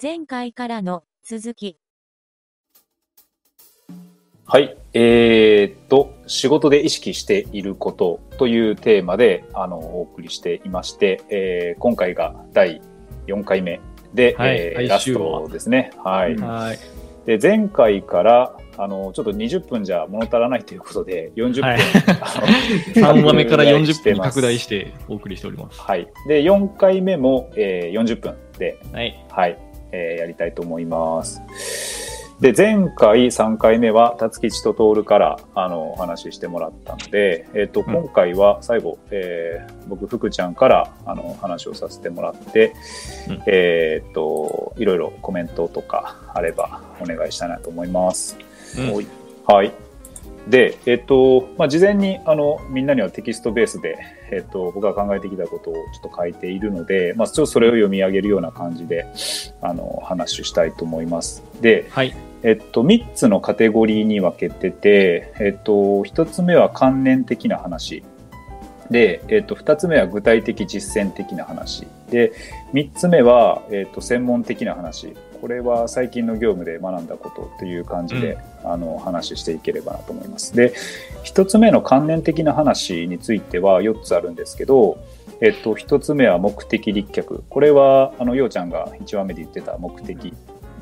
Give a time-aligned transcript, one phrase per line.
[0.00, 1.78] 前回からの続き。
[4.44, 4.76] はい。
[4.92, 12.80] えーっと、仕事で意識していることというテーマで、あの、お送りしていまして、えー今回が第
[13.26, 13.80] 4回目
[14.14, 15.90] で、はいえーラストですね。
[16.04, 16.36] はい。
[16.36, 16.78] はい。
[17.26, 21.80] で、前回から、あの、ちょっと20分じゃ物足らないということで、40分、はい
[23.00, 25.80] あの3話目から40分拡大してお送りしております。
[25.80, 26.06] はい。
[26.28, 29.24] で、4回目も、えー40分で、はい。
[29.30, 29.58] はい、
[29.92, 31.40] えーやりたいと思います。
[32.40, 42.74] で、前回3回目は、辰吉と徹から、あの、お話ししてもらったので、えっ、と、うん今回は最後、えー僕、福ちゃんから、あの、話をさせてもらって、
[43.28, 48.36] うんえっ、と、いろいろコメントとかあればお願いしたいなと思います。
[48.78, 49.06] うんはい
[49.48, 49.72] はい。
[50.48, 53.98] で、えっ、と、まあ、事前に、あの、みんなにはテキストベースで、
[54.30, 59.06] えっ、と、僕が考えてきたことをちょっと書いているので、まあ、ちょっとそれを読み上げるような感じで、
[59.60, 61.42] あの、話したいと思います。
[61.60, 62.14] で、はい。
[62.42, 68.04] えっと、3つのカテゴリーに分けてて、えっと、1つ目は関連的な話。
[68.90, 71.88] で、えっと、2つ目は具体的実践的な話。
[72.10, 72.32] で、
[72.72, 75.16] 3つ目は、えっと、専門的な話。
[75.36, 80.54] これは最近の業務で学んだことという感じで、あの、話していければなと思います。
[80.54, 80.74] で、
[81.24, 84.98] 1つ目の関連的な話については4つあるんですけど、
[85.40, 87.44] えっと、1つ目は目的立脚。
[87.48, 90.32] これは、あの、ようちゃんが1話目で言ってた目的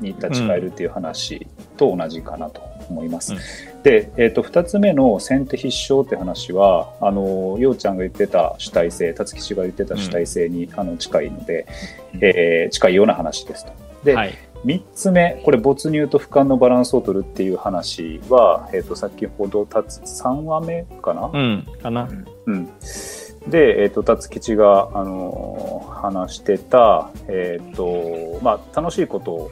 [0.01, 3.33] に立ち返るっていう話と同じかなと思います。
[3.33, 3.39] うん
[3.85, 11.67] で、えっと2つ目の先手必勝って話はあのようちゃんが言ってた主体性辰吉が言ってた主体性に、あの近いので、
[12.19, 13.71] えー近いような話ですと。
[14.03, 14.33] で、はい。
[14.65, 21.67] 3つ目これ没入と俯瞰のバランスを取るっていう話は、えっと先ほどたつ3話目かな、うん。
[21.81, 22.09] かな。
[22.47, 22.65] うん、
[23.47, 29.51] で、えっと辰吉が、あの話してた、えっとまあ、楽しいことを、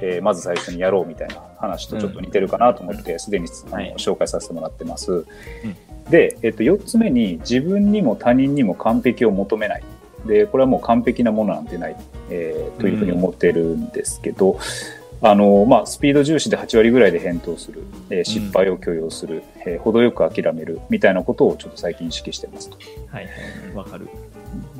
[0.00, 5.26] えーまず最初にやろうみたいな話とちょっと似てるかなと思ってすで、にあの、はい紹介させてもらってます。
[6.08, 9.82] で、えっと4つ目に自分にも他人にも完璧を求めない。
[10.26, 11.96] でこれはもう完璧なものなんてない、
[12.30, 14.58] えーというふうに思ってるんですけど、
[15.22, 22.76] あのまあ、スピード重視で8割ぐらいで返答する、えー失敗を許容する、えー程よく諦めるみたいなことをちょっと最近意識してますと。
[23.08, 23.30] はいは
[23.72, 23.74] い。
[23.74, 24.08] わかる。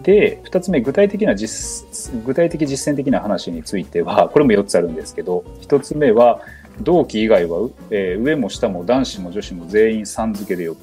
[0.02, 1.86] で2つ目具体的な実
[2.24, 6.40] 具体的実践的な話についてはこれも4つあるんですけど1つ目は
[6.80, 10.80] 同期以外は、えー上も下も男子も女子も全員さん付けで呼ぶ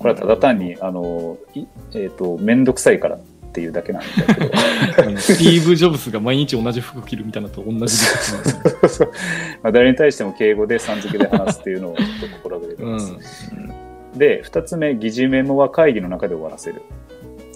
[0.00, 4.56] これはただ単にあのいえっ、と面倒くさいからっていうだけなんだけど。
[5.20, 7.96] スティーブ・ジョブズが毎日同じ服着るみたいなのと同じ
[9.62, 14.18] まあ誰に対しても敬語でさん付けで話すっていうのをちょっと心がけてうます、ん。
[14.18, 16.80] で2つ目疑似メモは会議の中で終わらせる。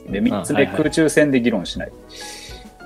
[0.08, 1.92] で3つ目空中戦で議論しない、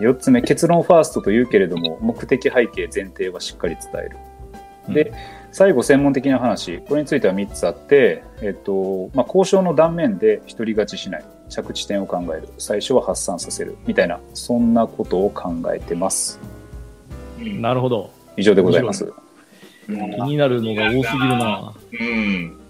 [0.01, 4.95] 4つ目結論ファーストと言うけれども目的背景前提はしっかり伝える。
[4.95, 5.13] で、
[5.59, 16.39] 最後専門的な話これについては3つあって、えっとまあ、交渉の断面で独り勝ちしない着地点を考える最初は発散させるみたいなそんなことを考えてます
[17.41, 18.13] うんなるほど。
[18.37, 19.13] 以上でございます
[19.89, 21.75] うん気になるのが多すぎるな。
[21.93, 22.61] うん。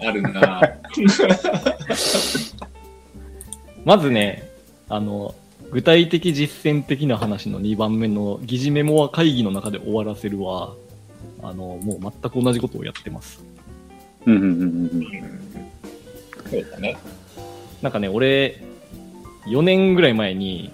[0.00, 0.62] あるな。
[3.84, 4.48] まずね、
[4.88, 5.34] あの、
[5.70, 10.72] 具体的実践的な話の2番目の疑似メモは会議の中で終わらせるは、
[11.42, 13.42] あの、もう全く同じことをやってます。
[14.26, 15.32] うんうんうんうん
[16.50, 16.98] そうだね。
[17.80, 18.62] なんかね、俺、
[19.46, 20.70] 4年ぐらい前に、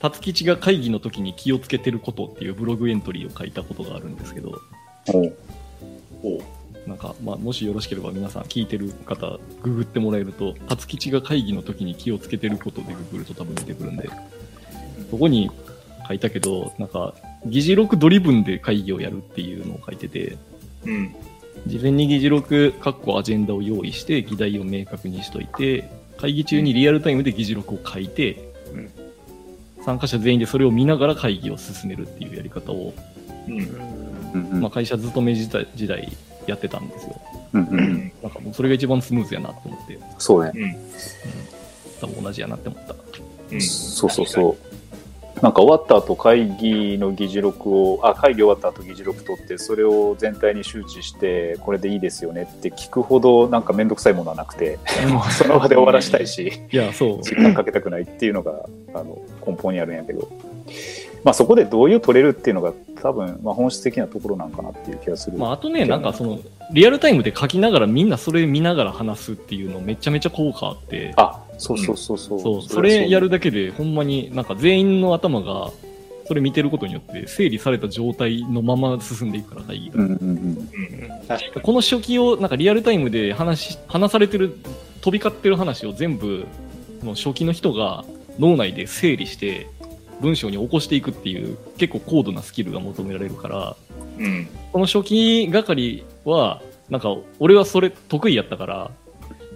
[0.00, 4.58] 辰吉が会議の時に気をつけてることっていうブログエントリーを書いたことがあるんですけど、
[6.86, 14.08] なんか、まあ、もしよろしければ皆さん聞いてる方、ググってもらえると、辰吉が会議の時に気をつけてることでググると多分出てくるんで、
[15.10, 15.50] そこに
[16.10, 17.14] 書いたけど、なんか、
[17.46, 20.36] 議事録ドリブンで会議をやるっていうのを書いてて、
[20.84, 21.14] うん。
[21.68, 25.88] 事前に議事録、かっこアジェンダを用意して、議題を明確にしといて、
[26.18, 28.90] 会議中にリアルタイムで議事録を書いて、うん
[29.82, 32.92] 参加者全員でそれを見ながら会議を進めるっていうやり方を、
[33.48, 33.58] うん。
[34.34, 36.14] うんうんまあ、会社勤め時代時代
[36.46, 37.20] やってたんですよ。
[37.54, 38.12] うんううんん。
[38.22, 40.76] なんかもうそれが一番スムーズやなと思って、そうねうん。
[41.98, 42.94] 多分同じやなって思った。
[43.52, 43.60] うん。
[43.62, 44.69] そうそうそう。
[45.42, 54.78] なんか終わった後会議の議事録を、あ、会議終わった後議事録取って、それを全体に周知して、これでいいですよねって聞くほどなんかめんどくさいものはなくて、
[55.08, 57.22] もう その場で終わらしたいし、いや、そう。
[57.22, 58.52] 時間かけたくないっていうのが、
[58.92, 60.28] あの、根本にあるんやけど。
[61.24, 62.72] まあそこで同意を取れるっていうのが
[63.02, 65.38] 多分、まあ、本質的なところなんかなっていう気がする。
[65.38, 66.38] まあ、あとね、なんかその、
[66.72, 72.40] リアルタイムで書きながらみんなそれ見ながら話すっていうのめちゃめちゃ効果あって、あ、そうそうそうそう。
[72.40, 75.70] そう、それやるだけでほんまになんか全員の頭が
[76.26, 79.96] それ見てることによって整理された状態のまま進んでいくから会議が。
[79.96, 81.62] うんうんうん。
[81.62, 84.56] この初期をなんかリアルタイムで話し話されてる
[85.00, 86.46] 飛び交ってる話を全部
[87.00, 88.04] その初期の人が
[88.38, 89.66] 脳内で整理して
[90.20, 93.76] 文章に起こしていくっていう結構高度なスキルが求められるから
[94.18, 94.24] に。
[94.24, 94.48] うん。
[94.72, 98.90] この初期係はなんか俺はそれ得意やったから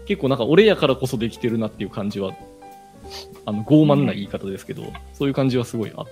[0.06, 2.34] 結構なんか俺やからこそできてるなっていう感じは
[3.46, 6.06] あの傲慢な言い方ですけど、そういう感じはすごいあっ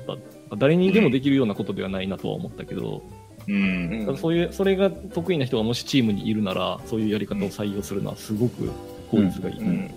[0.50, 3.02] た誰にでもできるようなことではないなとは思ったけど、
[3.48, 4.04] うん。
[4.06, 8.70] ただそういう、それが得意な人がもしチームにいるなら、そういうやり方を採用するのはすごく
[9.10, 9.58] 効率がいい。
[9.58, 9.94] うんうん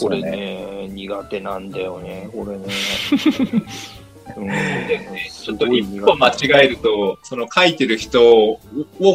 [0.00, 2.64] これね、苦手なんだよね、これね。
[4.36, 4.48] うん、
[5.30, 8.58] ちょっと一歩間違えると、その書いてる人を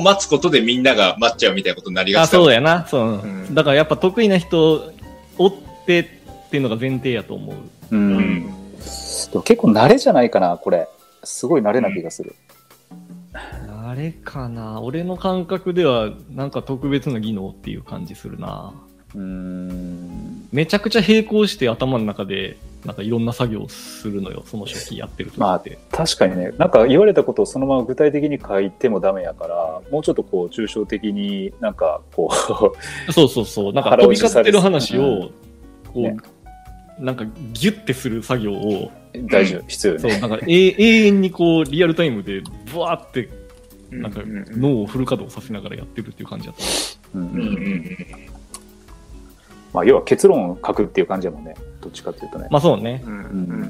[0.01, 2.87] 待つことでみんなが待っちゃうみたいなことになりがあ、ちだそうやな。
[2.87, 3.15] そう。
[3.17, 4.93] んだからやっぱ得意な人
[5.37, 5.53] おっ
[5.85, 6.05] てっ
[6.49, 7.55] ていうのが前提やと思う。
[7.91, 8.51] うんうん
[9.31, 10.87] でも結構慣れじゃないかな、これ。
[11.23, 12.35] すごい慣れな気がする。
[13.33, 18.73] あれかな俺の感覚ではなんか特別な技能っていう感じするな
[19.15, 20.47] うーん。
[20.51, 24.43] めちゃくちゃ並行して頭の中でなんかいろんな作業をするのよ。
[24.45, 32.29] その初期やってる時まあ確かにね、なんか言われたことをそのまま具体的に書いてもダメやから、もうちょっとこう抽象的になんかこ
[33.11, 33.73] そうそうそう。
[33.73, 35.31] なんか腹飛び交ってる話うを
[35.93, 36.17] こう、ね。
[36.99, 40.11] なんかギュッてする作業をう、大事、必要よね。
[40.11, 40.29] そう。
[40.29, 42.41] なんか永永遠にこうリアルタイムで
[42.71, 43.29] ブワーって
[43.91, 47.19] なんか脳をフル稼働させながらやってるっていう感じだった。
[47.19, 47.97] うんうんうんうん。
[49.73, 51.55] まあ、要は結論を書くっていう感じやもんね。
[51.79, 52.47] どっちかっていうとね。
[52.51, 53.61] まあそうねうんうん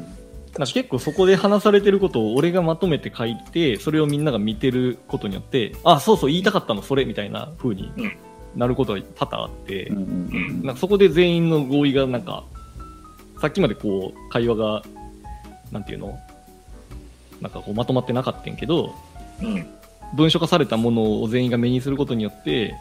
[0.57, 8.17] なんか結構そこで話されてることを俺がまとめて書いて、それをみんなが見てることによって、あ、そうそう言いたかったのそれみたいな風にうん
[8.55, 10.07] なることが多々あって、うんうんう
[10.53, 12.43] んなんかそこで全員の合意がなんか、
[13.39, 14.83] さっきまでこう会話が、
[15.71, 16.19] なんていうの？
[17.39, 18.93] なんかこうまとまってなかったんけど、
[19.41, 19.65] うん。
[20.13, 22.75] 文書化されたものを全員が目にすることによって、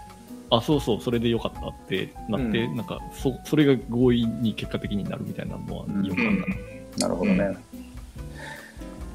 [0.51, 6.57] あ、そうそう、それでよかったってなって、うんなんかそ、それが合意に結果的になるみたいなのはよくあるかな。
[6.99, 7.57] なるほどね。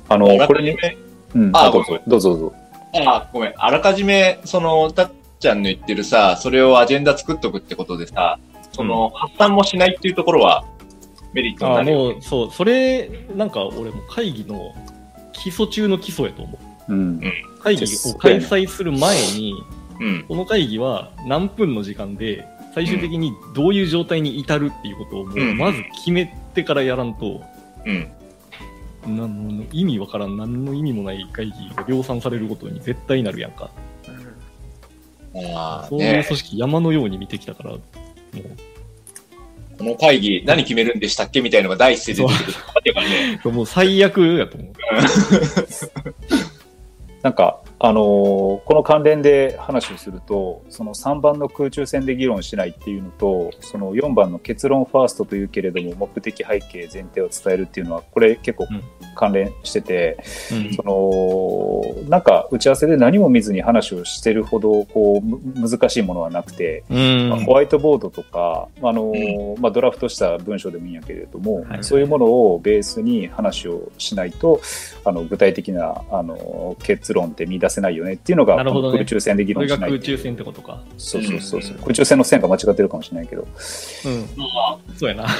[0.07, 0.77] あの、これに、
[1.33, 2.55] うん、ああ、どうぞ、どうぞどうぞ。
[3.05, 3.53] あ、ごめん。
[3.57, 8.39] あらかじめ、その、たっちゃんの言ってるさ、それをアジェンダ作っとくってことでさ、
[8.71, 10.63] その、発散もしないっていうところは、
[11.33, 12.13] メリットにあなるよね。
[12.13, 14.73] もう、そう、それ、なんか俺も会議の
[15.33, 16.57] 基礎中の基礎やと思
[16.87, 16.93] う。
[16.93, 17.21] うん。
[17.61, 19.55] 会議を開催する前に、
[19.99, 20.25] うん。
[20.27, 27.41] この会議は何分の時間で、最終的にどういう状態に至るっていうことをもう、うんまず決めてからやらんと、
[27.85, 28.11] うん。
[29.05, 33.69] なんの意味わからん、何の意味もない会議が量産されることに絶対なるやんか。
[35.53, 36.23] ああ、そういうね。
[36.23, 37.81] 組織山のように見てきたから、もう、
[39.77, 42.57] この会議、何決めるんでしたっけみたいのが第一声で出てくる。
[42.75, 43.41] わけがね。
[43.43, 44.73] もう最悪やと思う。
[47.21, 48.35] なんか、あのー
[48.65, 58.81] この関連で話をすると、その3番の空中戦で議論しないっていうのと、その4番の結論ファーストというけれども、目的背景、前提を伝えるっていうのは、これ結構うん。
[59.15, 60.17] 関連してて、
[60.51, 60.73] うん。
[60.73, 67.29] その、なんか打ち合わせで何も見ずに話をしてるほど、こう、む難しいものはなくて、うん。
[67.29, 71.83] まあホワイトボードとか、あのーまあ、ドラフトした文章でもいいんやけれども、はい。
[71.83, 74.59] そういうものをベースに話をしないと
[75.05, 80.81] あの具体的なあの結論って見出せないよねっていうのが、なるほど空中戦で議論しない空中戦ってことか。
[80.97, 81.81] そうそうそうそう、うん。
[81.81, 83.41] 空中戦の線が間違ってるかもしれないけど。
[83.43, 84.27] うん。
[84.97, 85.27] そうやな。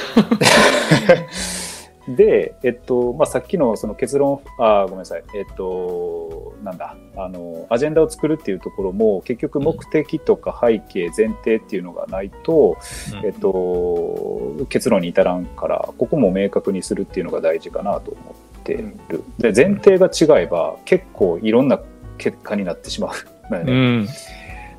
[2.08, 5.24] で、えっとまあ、さっきのその結論あごめんなさい。
[5.34, 6.96] えっとなんだ。
[7.16, 12.76] あのアジェンダを作るっていうところも結局目的とか背景前提っていうのがないと、
[13.12, 13.26] うん。
[13.26, 18.74] えっと、結論に至らんから、ここも明確にするっていうのが大事かなと思って
[19.08, 19.24] る。
[19.38, 21.80] で、前提が違えば、結構いろんな
[22.16, 23.12] 結果になってしま
[23.50, 24.02] うのようね。
[24.02, 24.08] ん。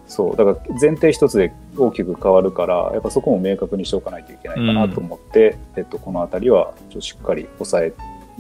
[0.08, 0.36] そう。
[0.36, 7.94] だから前提一つで大きく変わるから、やっぱそこも明確にしておかないといけないかなと思って、えっと、このあたりはちょっとしっかり抑え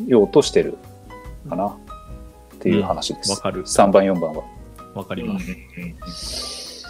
[0.06, 0.77] ようとしてる
[1.50, 1.77] かなっ
[2.60, 3.32] ていう話です。
[3.32, 4.44] わかる3番、4番は。
[4.96, 5.39] わかりうんま
[6.08, 6.86] す。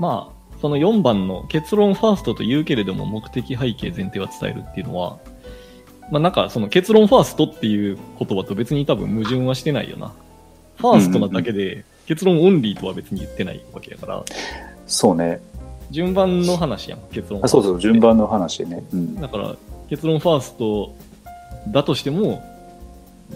[0.00, 5.18] まあ、その4番の結論ファーストと言うけれども目的背景前提は伝えるっていうのは、
[6.10, 10.12] まあなんかその結論ファーストっていう言葉と別に多分矛盾はしてないよな。
[10.76, 14.22] ファーストなだけで結論オンリーとは別に言ってないわけやから、
[14.86, 15.40] そうね。
[15.90, 18.84] 順番の話やん、結論あそうそう、順番の話でね。
[18.92, 19.20] うん。
[19.20, 19.54] だから
[19.88, 20.94] 結論ファースト
[21.68, 22.42] だとしても、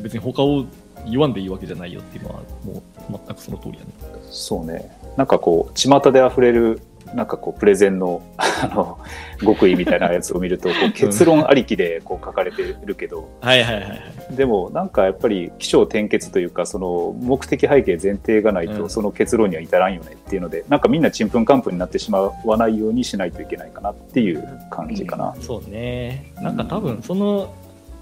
[0.03, 0.65] 別に他を
[1.07, 2.83] 言わんでいいわけじゃないよっていうのは、もう
[3.27, 3.91] 全くその通りだね。
[4.31, 4.91] そうね。
[5.17, 6.81] なんかこう、巷で溢れる、
[7.15, 8.23] なんかこう、プレゼンの、
[8.63, 8.99] あの、
[9.41, 14.37] 極意みたいなやつを見ると、結論ありきでこう書かれてるけど、はいはいはいはい。
[14.37, 25.35] でもなんかやっぱり起承転結というか、その目的背景前提がないと、うんその結論には至らんよねっていうので、なんかみんなちんぷんかんぷんになってしまわないようにしないといけないかなっていう感じかな。
[25.41, 26.33] そうね。
[26.37, 27.55] なんか多分、その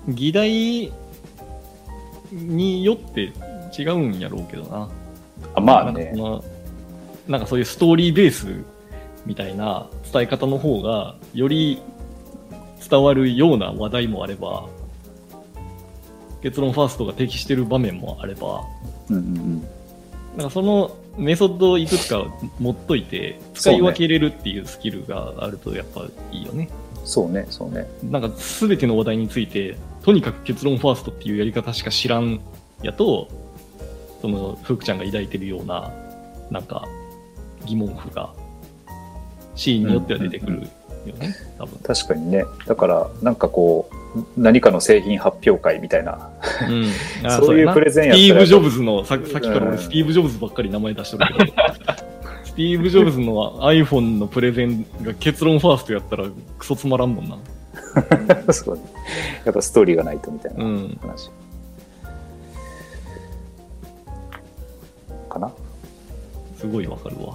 [0.09, 0.93] 議題
[2.33, 3.33] によって
[3.77, 4.89] 違うんやろうけどな。
[5.55, 6.15] あまあね
[7.29, 8.47] なんかそういうストーリーベース
[9.27, 11.83] みたいな伝え方の方が、より
[12.89, 14.69] 伝わるような話題もあれば、
[16.43, 18.63] 結論ファーストが適してる場面もあれば、
[19.11, 19.61] うん。
[20.37, 22.25] なんかそのメソッドをいくつか
[22.61, 26.69] 持っといて、使い分けれるっていうスキルがあるとやっぱいいよね。
[27.05, 27.89] そうね、そうね。
[28.05, 32.41] なんか全ての話題について、とにかく結論ファーストっていうやり方しか知らん
[32.83, 33.29] やと、
[34.21, 35.93] その、福ちゃんが抱いてるような、
[36.51, 36.87] なんか、
[37.65, 38.33] 疑問符が、
[39.57, 40.69] シーンによっては出てくる
[41.07, 41.79] よね、多分。
[41.83, 42.45] 確かにね。
[42.67, 43.97] だから、なんかこう、
[44.37, 46.31] 何かの製品発表会みたいな、
[46.69, 46.87] うん。
[47.27, 51.53] あそういうプレゼンやったらスティーブ・ジョブズの、ささっきからうん俺スティーブ・ジョブズばっかり名前出してるけど、
[52.45, 56.25] スティーブ・ジョブズの iPhone のプレゼンが結論ファーストやったら
[56.59, 57.37] クソつまらんもんな。
[58.53, 58.83] そうね。
[59.45, 61.31] やっぱストーリーがないとみたいうなん話。
[65.29, 65.51] かな？
[66.59, 67.35] すごいわかるわ。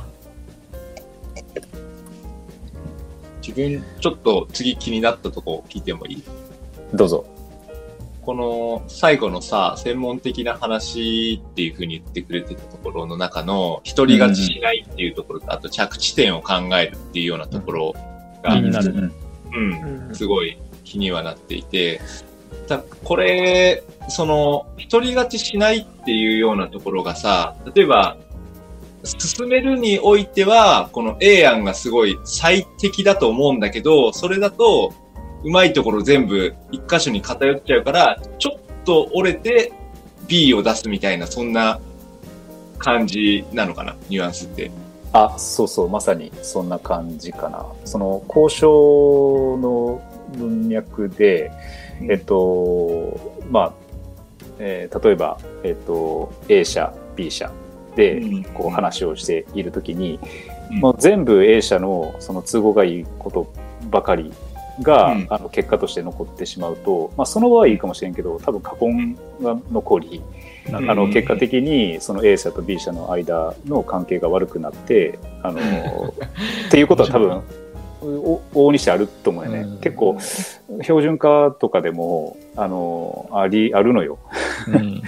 [3.45, 6.23] 自分、ちょっと次気になったとこ聞いてもいい？
[6.93, 7.25] どうぞ。
[8.21, 17.95] この最後のさ、専門的な話っていうふうに言ってくれてたところの中の、一人勝ちしないっていうところと、あと着地点を考えるっていうようなところ
[18.43, 19.11] が、気になる
[19.53, 21.99] うんうん、すごい気にはなっていて、
[22.67, 28.17] だこれ、その、一人勝ちしないっていうようなところがさ、例えば、
[29.03, 34.93] 進めるにおいては、この A 案がすごい最適だと思うんだけど、それだと、
[35.43, 39.73] うまいところ全部一箇所に偏っちゃうから、ちょっと折れて
[40.27, 41.79] B を出すみたいな、そんな
[42.77, 44.71] 感じなのかな、ニュアンスって。
[45.13, 47.65] あ、そうそう、まさにそんな感じかな。
[47.85, 50.01] その交渉の
[50.37, 51.51] 文脈で、
[52.07, 53.73] えっと、まあ、
[54.59, 57.51] えー例えば、えっと、A 社、B 社
[57.95, 60.19] でうん、こう話をしているときに、
[60.71, 60.79] うん。
[60.79, 63.51] もう全部 A 社のその都合がいいこと
[63.89, 64.31] ばかり
[64.81, 65.27] が、うん。
[65.29, 70.21] あの結果として残ってしまうと、まあ、その場合はいいかもしれんけど、多分過根が残り、
[70.69, 75.59] なうんあの結果的にその A 社と B 社の間の関係が悪くなって、あの
[76.67, 77.41] っていうことは多分
[78.01, 79.77] お往々にしてあると思うよね、うん。
[79.79, 80.17] 結構
[80.81, 84.17] 標準化とかでもあのありあるのよ、
[84.67, 85.01] うん。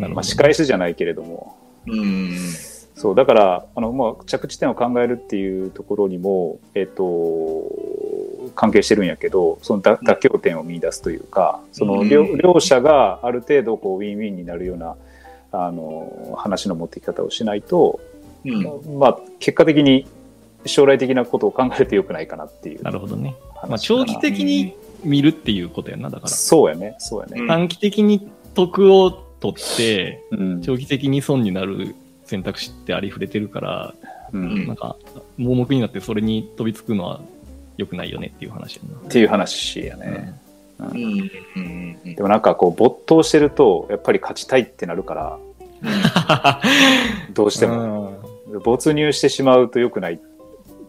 [0.14, 2.38] まあ、仕返しじゃないけれどもうん。
[3.00, 7.64] そうだからあの、まあ、着地点を考えるっていうところにも、えっと、
[8.54, 14.96] 関係してるんやけどその妥妥協点を見出すというかその両,、うん両者がある程度こうウィンウィンになるような
[15.52, 18.00] あの話の持ってき方をしないと、
[18.44, 18.98] うん。
[18.98, 20.06] まあ、結果的に
[20.66, 23.34] 将来的なことを考えると良くないかなっていうなるほどね。
[23.66, 26.28] まあ、長期的に見るっていうことやな、だから。
[26.28, 31.94] そうやねそうやね、うん短期的に得を取って、うん長期的に損になる
[32.24, 33.94] 選択肢ってありふれてるから、
[34.32, 34.96] うんなんか、
[35.36, 37.20] 盲目になってそれに飛びつくのは
[37.76, 40.04] 良くないよねっていう話やっていう話やな。
[40.04, 40.40] ね、
[40.78, 40.86] うん。
[40.86, 41.98] うん。
[42.04, 42.14] うん。
[42.14, 45.38] でもなんかこう没頭してるとやっぱり勝ちたいってなるから
[47.32, 48.18] どうしても、
[48.62, 50.18] 没入してしまうと良くないっ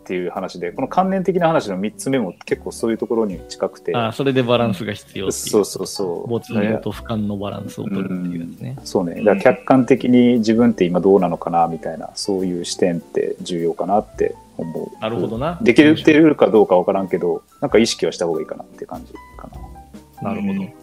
[0.04, 5.50] ていう話でこの関連的な話の3つ目も結構そういうところに近くてああ、それでバランスが必要っていう。
[5.50, 8.78] そうそうそう没入と俯瞰のバランスを取るっていうやつね。
[8.84, 15.60] そうねだから客観的に自分って今どうなのかなみたいなそういう視点って重要かなって思うなるほどな。
[15.62, 19.50] できるってるかどうかわからんけどなんか意識はした方がいいかなって感じか
[20.22, 20.82] ななるほど。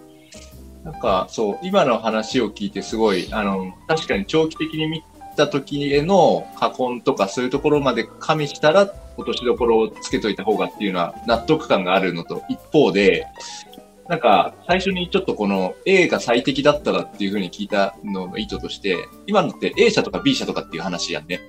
[0.84, 5.04] なんか、そう、今の話を聞いてすごい、あの、確かに長期的に見
[5.36, 13.26] た時への過根とかそういうところまで加味したら、落としどころをつけといた方がっていうのは納得感があるのと、一方で、
[14.08, 18.96] なんか、最初にちょっとこの A が最適だったらっていうふうに聞いたのの意図として、
[19.26, 21.40] 今のって A 社とか B 社とかっていう話やんね。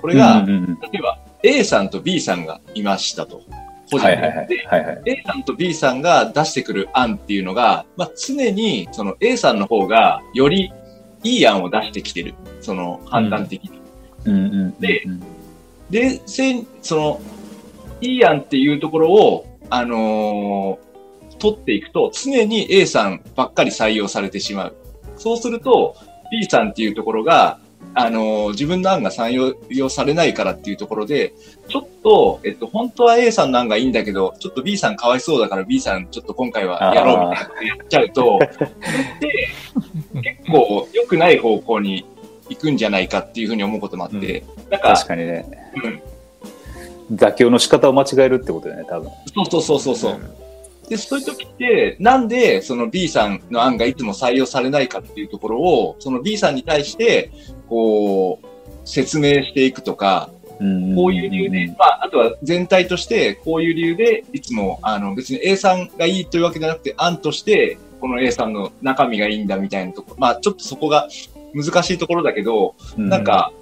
[0.00, 3.42] これが、例えば A さんと B さんがいましたと。
[3.90, 10.72] 個人ではいはいはいはいはい A さんと B さんが出してくる案っていうのが、まあ、常にその A さんの方がより
[11.24, 12.34] いい案を出してきてる。
[12.60, 13.80] その判断的に。
[14.26, 15.04] うんうんうんうんで
[15.90, 17.20] で、せんその、
[18.00, 20.90] いい案っていうところを、あのー
[21.40, 24.76] 取っていくと、常に A さんばっかり採用されてしまう。
[25.16, 25.96] そうすると、
[26.30, 27.58] B さんっていうところが、
[27.94, 31.32] あの、自分の案が採用されないからっていうところで、
[31.66, 38.68] ちょっと、えっと、本当は A さんの案がいいんだけど、ちょっと B さんかわいそうだから B さんちょっと今回はやろうみたいなやっちゃうと、それっ
[39.18, 39.48] て
[40.22, 42.04] 結構良くない方向に
[42.50, 45.72] 行くんじゃないかっていうふうに思うこともあって、なんか、確かにね。
[45.82, 46.02] うん
[47.12, 49.10] 妥協の仕方を間違えるってことだよね、多分。
[49.34, 50.20] そうそうそうそうそう。
[50.88, 57.30] で、そういう時って、なんでその B さんの案がいつも採用されないかっていうところを、その B さんに対して、
[57.68, 58.46] こう、
[58.84, 60.30] 説明していくとか、
[60.60, 71.08] うんこういう理由で、まあ、あとは全体として、こういう理由で、いつも、あの、別に A さんがいいというわけじゃなくて、案として、この A さんの中身がいいんだみたいなところ、まあ、ちょっとそこが
[71.54, 73.52] 難しいところだけど、うなん、か、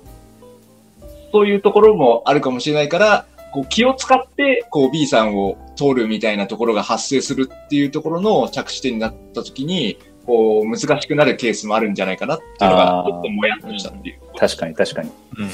[1.33, 14.18] そういうところもあるかもしれないから、こう気を使って、こう B さんを通るみたいなところが発生するっていうところの着地点になった時に、こう難しくなるケースもあるんじゃないかなっていうのがちょっともやっとしたっていう。
[14.37, 15.11] 確かに確かに。
[15.38, 15.49] うん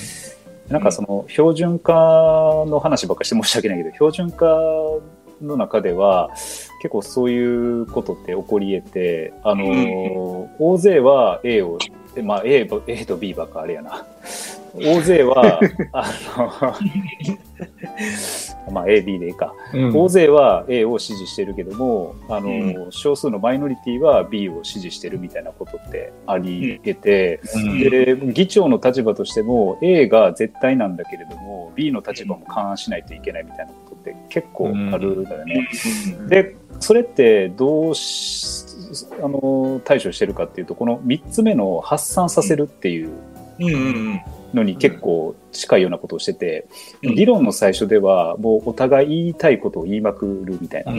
[0.69, 1.93] なんかその標準化
[2.67, 4.47] の話ばっかりして申し訳ないけど、標準化
[5.43, 6.31] の中では
[6.81, 11.91] 結構そういうことって起こり得て、あの、うん大勢は A を、え
[12.23, 14.07] まあ A, ば A と B ばっかあれやな。
[14.77, 15.61] 大勢は、
[15.93, 16.75] あの、
[18.73, 19.55] まあ A、B でいいか。
[19.73, 35.69] うん大勢は A を支持してるけども、あの、少数のマイノリティは B を支持してるみたいなことってあり得て、うんで、議長の立場としても A が絶対なんだけれども、B の立場も勘案しないといけないみたいなことって結構あるんだよね。
[36.29, 38.65] で、それってどうし、
[39.23, 43.11] あの、対処してるかっていうと、この3つ目の発散させるっていう。
[44.53, 46.67] のに結構近いようなことをしてて、
[47.03, 50.93] うん議論の最初ではもうお互い言いたいことを言いまくるみたいな。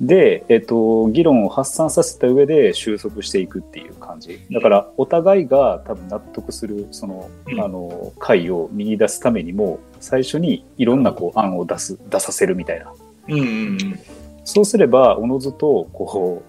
[0.00, 4.40] で、えっと、議論を発散させた上で収束していくっていう感じ。
[4.50, 12.92] だから、お互いが多分納得する、その、うんあの、解を見出すためにも、最初にいろんなこう案を出す、出させるみたいな。
[13.28, 14.00] うんうんうん。
[14.48, 16.42] そうすれば、おのずと、こ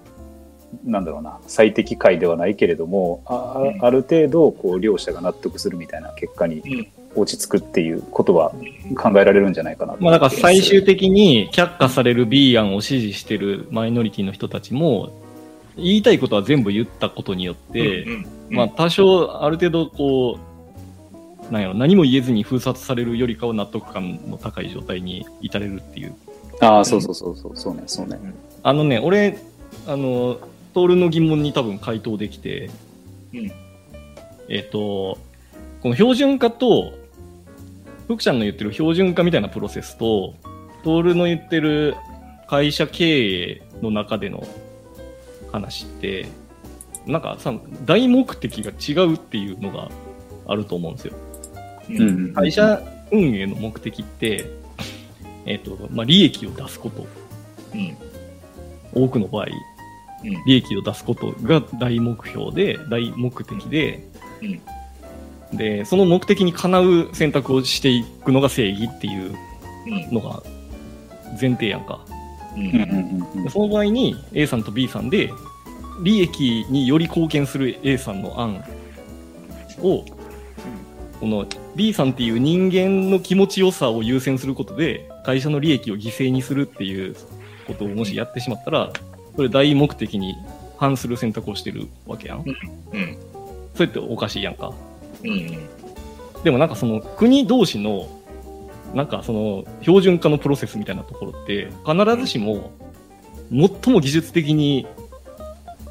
[0.85, 3.85] う、なんだろうな、最適解ではないけれども、あうん。
[3.85, 6.87] ある程度、こう、両者が納得するみたいな結果にうん。
[7.15, 8.51] 落ち着くっていうことは
[8.95, 15.09] 考えられるんじゃないかなとまあだから最終的的に却下される B 案を支持してるマイノリティの人たちも、
[15.75, 18.55] 言いたいことは全部言ったことによって、うんうん。
[18.55, 20.37] まあ多少ある程度こ
[21.49, 26.13] う、なんやろ、何も言えずに封殺されるよりかは納得感の高い状態に至れるっていう。
[26.61, 28.19] ああ、そうそうそうそう、そうね、そうね。
[28.63, 29.37] あのね、俺、
[29.87, 30.39] あの、
[30.73, 32.69] トールの疑問に多分回答できて、
[33.33, 33.51] うん。
[34.49, 35.17] えっ、と、
[35.81, 36.93] この標準化と、
[38.07, 40.33] 福ちゃんの言ってる標準化みたいなプロセスと、
[40.83, 41.95] トールの言ってる
[42.47, 44.45] 会社経営の中での
[45.51, 46.27] 話って、
[47.05, 47.53] なんかさ、
[47.85, 49.89] 大目的が違うっていうのが
[50.47, 51.13] あると思うんですよ。
[51.89, 52.33] うんうん。
[52.33, 54.58] 会社運営の目的って、
[55.49, 57.05] えっ、と、まあ、利益を出すこと。
[57.73, 57.97] うん
[58.91, 64.03] 多くの場合、うん利益を出すことが大目標で、大目的で、
[65.53, 69.35] で、その目的にかなう選択をしていくのが正義っていう
[69.87, 70.43] うんのが
[71.39, 72.05] 前提やんか。
[72.55, 75.31] うんその場合に A さんと B さんで、
[76.03, 78.63] 利益により貢献する A さんの案
[79.81, 80.03] を、
[81.19, 87.15] この B さんっていう人間の気持ちよさを優先することで、会社の利益を犠牲にするっていう
[87.67, 88.91] ことをもしやってしまったら、
[89.35, 90.35] それ大目的に
[90.77, 92.39] 反する選択をしてるわけやん。
[92.39, 93.17] うん
[93.75, 94.73] それっておかしいやんか。
[95.23, 95.69] うん
[96.43, 98.07] でもなんかその国同士の
[98.93, 102.71] なんかその標準化のプロセスみたいなところって必ずしも
[103.51, 104.87] 最も技術的に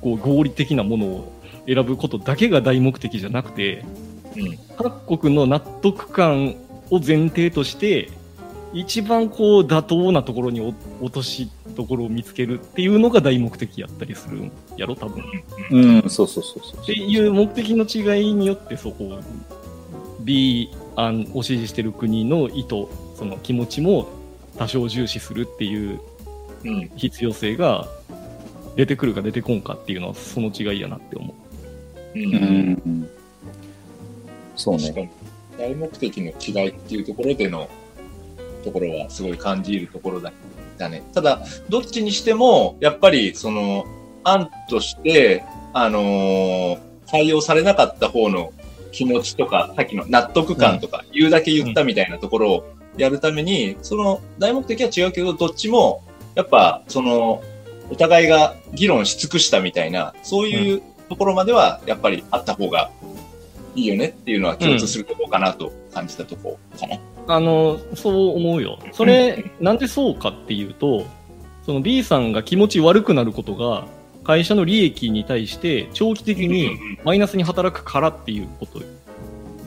[0.00, 1.32] こう合理的なものを
[1.66, 3.84] 選ぶことだけが大目的じゃなくて
[4.36, 6.56] うん各国の納得感
[6.90, 8.08] を前提として
[8.72, 15.24] 一番こう妥当なところにお落としどころを見つけるっていうのが大目的やったりするんやろ多分。
[15.70, 16.82] うん、そうそうそうそう。
[16.82, 19.20] っていう目的の違いによってそこ
[20.20, 24.08] B 案を支持してる国の意図その気持ちも
[24.58, 26.00] 多少重視するっていう
[26.64, 27.88] うん必要性が
[28.76, 31.34] 出てくるか出てこんかっていうのはその違いやなって思
[32.14, 32.18] う。
[32.18, 33.10] ううんんうん。
[34.56, 35.10] そうね。
[35.58, 37.68] 大目的の違いっていうところでの
[38.64, 40.32] ところはすごい感じるところだ
[40.78, 41.02] だね。
[41.12, 43.84] ただ、どっちにしても、やっぱりその
[44.24, 48.52] 案として、あのー採用されなかった方の
[48.92, 56.02] 気持ちとか、さっきの納得感とか、言うだけ言ったみたいなところをやるために、その大目的は違うけど、どっちも、
[56.34, 57.42] やっぱ、その、
[57.90, 62.90] お互いが議論し尽くしたみたいな、そういうところまでは、やっぱりあった方が
[63.74, 66.98] いいよねっていうのは共通するところかなと感じたところかな。
[67.28, 68.78] あの、そう思うよ。
[68.92, 71.06] それ、なんでそうかっていうと、
[71.64, 73.86] その B さんが気持ち悪くなることが、
[74.24, 78.80] 会社の利益に対して長期的にマイナスに働くからっていうこと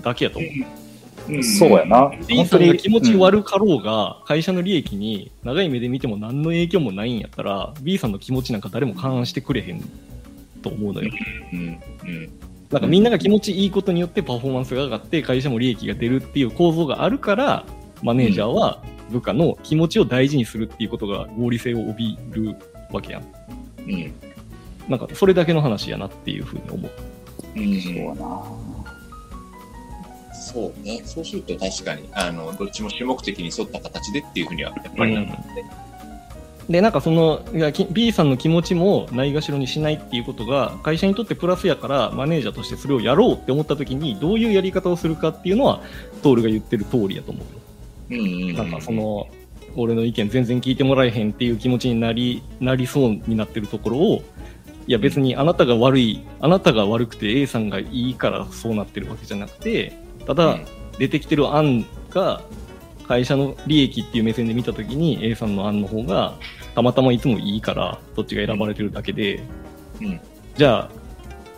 [0.03, 0.51] だけやと思う。
[1.29, 1.85] うんそうや。
[1.85, 2.11] な。
[2.27, 9.81] B さんが気持ち悪かろうが、会社の利益に長い目で見ても何の影響もないんやったら、B さんの気持ちなんか誰も勘案してくれへん
[10.63, 11.11] と思うのよ。
[11.53, 11.59] うん。
[11.59, 11.61] う
[12.09, 12.29] ん。
[12.71, 17.65] なんかみんなが気持ちいいことによってパフォーマンスが上がって会社も利益が出るっていう構造があるから、
[18.01, 18.81] マネージャーは
[19.11, 22.55] 部下の気持ちを大事にするっていうことが合理性を帯びる
[22.91, 23.23] わけやん。
[23.79, 24.13] うん。
[24.87, 26.91] なんかそれだけの話やなっていうふうに思う。
[27.55, 27.81] うん。
[27.81, 28.43] そうやな。
[30.33, 31.01] そうね。
[31.05, 35.31] そうすると確かに、あの、どっちも主目的に沿った形でっていうふうには、やっぱりなるね。
[35.55, 35.63] で、
[36.79, 45.81] なんかその、いやき B さんの気持ちもないがしろにしないっていうことが、会社にとってプラスやから、マネージャーとしてそれをやろうって思った時に、どういうやり方をするかっていうのは、
[46.21, 47.41] トールが言ってる通りやと思
[48.09, 48.21] うよ。
[48.21, 48.53] うん。
[48.55, 49.27] なんかその、
[49.75, 54.23] 俺の意見全然聞いてもらえへんっていう気持ちになり、なりそうになってるところを、
[54.87, 59.93] いや別にあなたが悪い、あなたが悪くて A さんがいいからそうなってるわけじゃなくて、
[60.25, 60.65] ただうん
[61.01, 62.41] 出てきてる案が
[63.11, 66.35] 会社の利益っていう目線で見たときに A さんの案の方が
[66.75, 69.43] たまたまいつもいいからどっちが選ばれてるだけで、
[69.99, 70.19] うん
[70.55, 70.91] じゃあ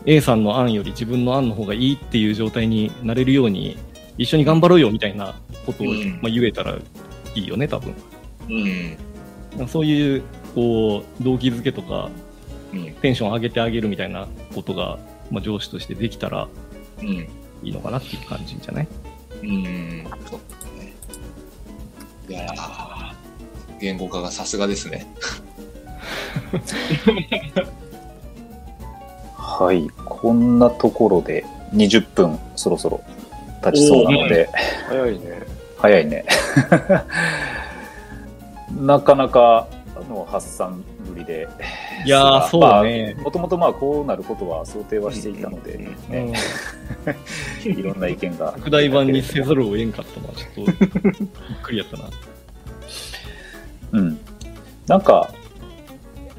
[0.05, 3.77] A さんの案より自分の案の方がいいっていう状態になれるように
[4.17, 5.35] 一緒に頑張ろうよみたいな
[5.65, 6.75] ことを、うんまあ、言えたら
[7.35, 7.93] いいよね多分。
[8.49, 9.67] うん。
[9.67, 10.23] そういう、
[10.55, 12.09] こう、動機づけとか、
[12.73, 12.93] うん。
[12.95, 14.99] テンション上げてあげるみたいなことが、
[15.31, 16.47] まあ、上司としてできたら
[17.01, 17.07] うん。
[17.07, 17.29] い
[17.63, 18.87] いのかなっていう感じじゃない？
[19.41, 20.03] うん。
[20.29, 20.62] そうだね。
[22.33, 23.13] いやー
[23.79, 25.05] 言語化がさすがですね。
[29.37, 29.87] はい。
[30.03, 33.03] こんなところで20分そろそろ
[33.61, 34.49] 経ちそうなので、
[34.87, 35.43] 早いね。
[35.77, 36.25] 早いね。
[38.81, 39.67] なかなか
[40.09, 41.47] の発散ぶりで。
[42.05, 46.33] いやーまあそうねもともとまあこうなることは想定はしていたので、うんうんね、
[47.63, 48.51] いろんな意見が。
[48.53, 51.29] 拡大版にせざるを得んかったのはちょっと、びっ
[51.61, 52.09] くりやったな。
[53.93, 54.19] うん。
[54.87, 55.29] なんか、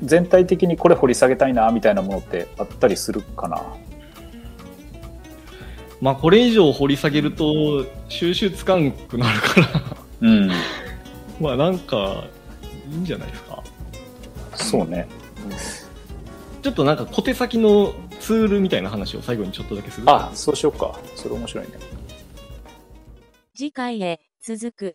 [0.02, 3.62] 全体的にこれ掘り下げたいなみたいなものってあったりするかな？
[6.00, 9.68] まあ、これ以上掘り下げると、収集つかんくなるから、
[10.20, 10.50] うん。
[11.40, 12.24] まあ、なんか、
[12.92, 13.43] いいんじゃないですか。
[14.56, 15.08] そうね。
[16.62, 20.98] ちょっとなんか小手先のツールみたいな話を最後にちょっとだけするあ、そうしようか。
[21.14, 21.72] それ面白いね。
[23.54, 24.92] 次回へ続く。